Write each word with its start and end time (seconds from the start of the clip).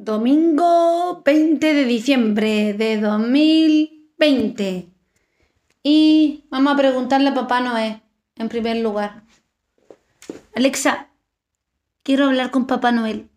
Domingo 0.00 1.22
20 1.24 1.74
de 1.74 1.84
diciembre 1.84 2.72
de 2.72 3.00
2020. 3.00 4.88
Y 5.82 6.44
vamos 6.50 6.72
a 6.72 6.76
preguntarle 6.76 7.30
a 7.30 7.34
Papá 7.34 7.60
Noé, 7.60 8.00
en 8.36 8.48
primer 8.48 8.76
lugar. 8.76 9.24
Alexa, 10.54 11.08
quiero 12.04 12.26
hablar 12.26 12.52
con 12.52 12.68
Papá 12.68 12.92
Noel. 12.92 13.28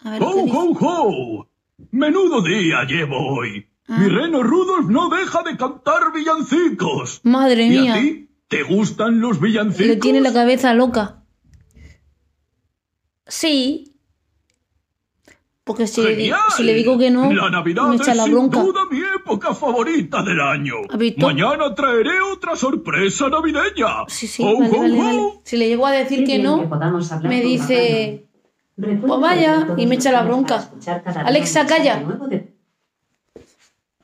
A 0.00 0.10
ver, 0.10 0.18
¿qué 0.18 0.26
¡Ho, 0.26 0.44
ho, 0.44 0.76
ho! 0.80 1.48
¡Menudo 1.92 2.42
día 2.42 2.84
llevo 2.84 3.16
hoy! 3.38 3.66
Ah. 3.88 3.96
Mi 3.96 4.06
reno 4.08 4.42
Rudolf 4.42 4.86
no 4.90 5.08
deja 5.08 5.44
de 5.44 5.56
cantar 5.56 6.12
villancicos. 6.14 7.22
Madre 7.24 7.64
¿Y 7.64 7.70
mía, 7.70 7.94
a 7.94 8.00
ti? 8.00 8.28
¿Te 8.48 8.64
gustan 8.64 9.18
los 9.18 9.40
villancicos? 9.40 9.86
le 9.86 9.96
tiene 9.96 10.20
la 10.20 10.34
cabeza 10.34 10.74
loca. 10.74 11.22
Sí. 13.26 13.95
Porque 15.66 15.88
si, 15.88 16.00
le 16.00 16.74
digo 16.74 16.96
que 16.96 17.10
no, 17.10 17.32
La 17.32 17.50
Navidad 17.50 17.88
me 17.88 17.96
echa 17.96 18.12
es 18.12 18.16
la 18.18 18.22
sin 18.22 18.32
bronca. 18.34 18.62
duda 18.62 18.82
mi 18.88 19.00
época 19.00 19.52
favorita 19.52 20.22
del 20.22 20.40
año. 20.40 20.74
Mañana 21.16 21.74
traeré 21.74 22.20
otra 22.20 22.54
sorpresa 22.54 23.28
navideña. 23.28 24.04
Sí, 24.06 24.28
sí, 24.28 24.44
¡Ho, 24.46 24.60
vale, 24.60 24.96
vale. 24.96 25.40
Si 25.42 25.56
le 25.56 25.66
llego 25.66 25.84
a 25.84 25.90
decir 25.90 26.24
que 26.24 26.38
no, 26.38 26.70
me 27.24 27.40
dice, 27.40 28.26
Pues 28.76 28.96
"Pues 29.04 29.20
vaya", 29.20 29.66
y 29.76 29.86
me 29.86 29.96
echa 29.96 30.12
la 30.12 30.22
bronca. 30.22 30.70
Alexa, 31.24 31.66
calla. 31.66 32.00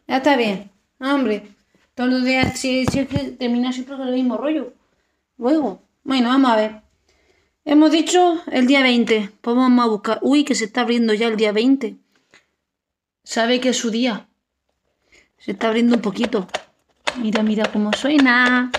ya 0.09 0.17
está 0.17 0.37
bien. 0.37 0.69
Ah, 0.98 1.15
Hombre, 1.15 1.47
todos 1.95 2.11
los 2.11 2.25
días, 2.25 2.59
si, 2.59 2.87
si 2.87 2.98
es 2.98 3.06
que 3.09 3.19
termina 3.39 3.73
siempre 3.73 3.97
con 3.97 4.08
el 4.08 4.14
mismo 4.14 4.36
rollo. 4.36 4.73
Luego, 5.39 5.81
bueno, 6.03 6.29
vamos 6.29 6.51
a 6.51 6.56
ver. 6.56 6.81
Hemos 7.64 7.92
dicho 7.92 8.42
el 8.50 8.66
día 8.66 8.82
20. 8.82 9.30
Pues 9.41 9.56
vamos 9.56 9.84
a 9.84 9.88
buscar. 9.88 10.18
Uy, 10.22 10.44
que 10.44 10.56
se 10.56 10.64
está 10.64 10.80
abriendo 10.80 11.14
ya 11.14 11.28
el 11.28 11.36
día 11.36 11.52
20. 11.52 11.96
Sabe 13.22 13.60
que 13.60 13.68
es 13.68 13.77
su 13.77 13.91
día. 13.91 14.28
Se 15.38 15.52
está 15.52 15.68
abriendo 15.68 15.94
un 15.94 16.02
poquito. 16.02 16.48
Mira, 17.18 17.44
mira 17.44 17.70
cómo 17.70 17.92
suena. 17.92 18.72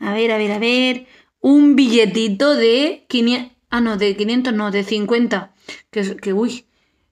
A 0.00 0.12
ver, 0.14 0.32
a 0.32 0.38
ver, 0.38 0.52
a 0.52 0.58
ver. 0.58 1.06
Un 1.40 1.76
billetito 1.76 2.56
de 2.56 3.04
500. 3.08 3.52
Ah, 3.68 3.80
no, 3.82 3.98
de 3.98 4.16
500 4.16 4.54
no, 4.54 4.70
de 4.70 4.82
50. 4.82 5.52
Que, 5.90 6.16
que 6.16 6.32
uy, 6.32 6.64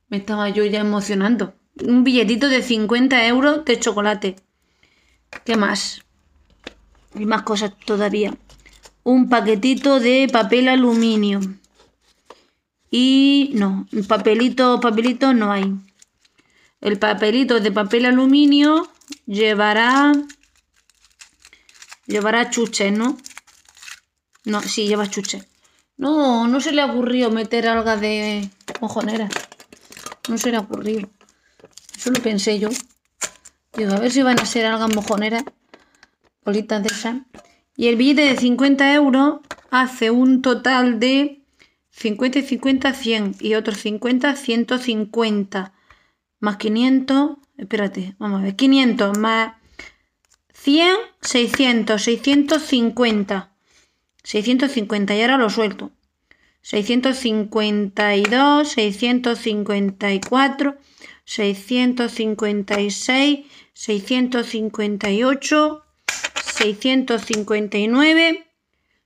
me 0.09 0.17
estaba 0.17 0.49
yo 0.49 0.65
ya 0.65 0.81
emocionando. 0.81 1.55
Un 1.85 2.05
billetito 2.05 2.49
de 2.49 2.63
50 2.63 3.27
euros 3.27 3.67
de 3.67 3.79
chocolate. 3.79 4.37
¿Qué 5.45 5.57
más? 5.57 6.03
Y 7.15 7.27
más 7.27 7.43
cosas 7.43 7.73
todavía. 7.85 8.35
Un 9.03 9.29
paquetito 9.29 10.01
de 10.01 10.29
papel 10.31 10.69
aluminio. 10.69 11.41
Y 12.91 13.53
no, 13.55 13.87
papelito, 14.09 14.81
papelito 14.81 15.33
no 15.33 15.53
hay. 15.53 15.73
El 16.81 16.99
papelito 16.99 17.61
de 17.61 17.71
papel 17.71 18.07
aluminio 18.07 18.91
llevará. 19.27 20.13
Llevará 22.07 22.51
chuches, 22.51 22.93
¿no? 22.93 23.17
No, 24.45 24.63
sí, 24.63 24.89
lleva 24.89 25.09
chuches. 25.09 25.47
No, 25.97 26.49
no 26.49 26.61
se 26.61 26.73
le 26.73 26.81
ha 26.81 26.87
ocurrido 26.87 27.31
meter 27.31 27.69
algas 27.69 28.01
de 28.01 28.51
mojonera. 28.81 29.29
No 30.29 30.39
se 30.39 30.51
le 30.51 30.57
ha 30.57 30.61
ocurrido. 30.61 31.09
Eso 31.97 32.11
lo 32.11 32.23
pensé 32.23 32.59
yo. 32.59 32.71
Digo, 33.77 33.93
a 33.93 34.01
ver 34.01 34.11
si 34.11 34.23
van 34.23 34.41
a 34.41 34.47
ser 34.47 34.67
algas 34.67 34.95
mojoneras. 34.95 35.45
Bolitas 36.45 36.83
de 36.83 36.89
esas. 36.89 37.17
Y 37.77 37.89
el 37.89 37.97
billete 37.97 38.23
de 38.23 38.37
50 38.37 38.95
euros 38.95 39.41
hace 39.71 40.11
un 40.11 40.43
total 40.43 41.01
de 41.01 41.43
50 41.91 42.41
y 42.41 42.43
50, 42.43 42.93
100. 42.93 43.37
Y 43.41 43.55
otros 43.55 43.79
50, 43.79 44.37
150. 44.37 45.73
Más 46.41 46.57
500. 46.57 47.39
Espérate, 47.57 48.17
vamos 48.19 48.41
a 48.41 48.45
ver. 48.45 48.57
500 48.57 49.19
más 49.19 49.55
100, 50.53 50.97
600, 51.23 52.03
650. 52.03 53.53
650 54.23 55.17
y 55.17 55.23
ahora 55.23 55.39
lo 55.39 55.51
suelto. 55.51 55.91
652, 56.63 58.69
654, 58.69 60.77
656, 61.25 63.41
658, 63.73 65.85
659, 66.61 68.47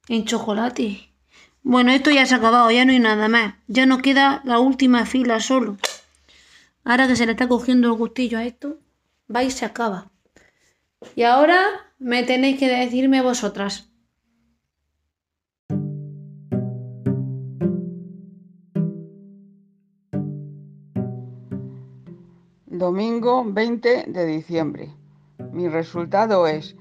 en 0.09 0.25
chocolate. 0.27 1.09
Bueno, 1.63 1.93
esto 1.93 2.11
ya 2.11 2.27
se 2.27 2.35
ha 2.35 2.39
acabado, 2.39 2.71
ya 2.71 2.85
no 2.85 2.93
hay 2.93 2.99
nada 2.99 3.29
más. 3.29 3.55
Ya 3.69 3.87
nos 3.87 4.03
queda 4.03 4.43
la 4.45 4.59
última 4.59 5.07
fila 5.07 5.41
solo. 5.41 5.79
Ahora 6.85 7.09
que 7.09 7.17
se 7.17 7.25
le 7.25 7.33
está 7.33 7.49
cogiendo 7.49 7.89
el 7.89 7.95
gustillo 7.95 8.37
a 8.37 8.45
esto, 8.45 8.79
va 9.35 9.43
y 9.43 9.51
se 9.51 9.65
acaba. 9.65 10.11
Y 11.15 11.23
ahora 11.23 11.65
me 11.99 12.25
tenéis 12.25 12.59
que 12.59 12.69
decirme 12.69 13.23
vosotras. 13.23 13.89
Domingo 22.79 23.43
20 23.43 24.05
de 24.09 24.27
diciembre. 24.27 24.95
Mi 25.53 25.67
resultado 25.67 26.47
es, 26.47 26.77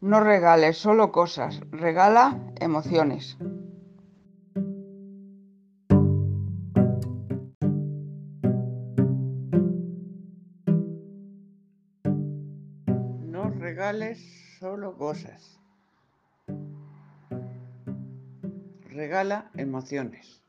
no 0.00 0.18
regales 0.18 0.78
solo 0.78 1.12
cosas, 1.12 1.60
regala 1.70 2.40
emociones. 2.58 3.38
No 13.24 13.50
regales 13.50 14.18
solo 14.58 14.96
cosas. 14.96 15.60
Regala 18.90 19.50
emociones. 19.54 20.41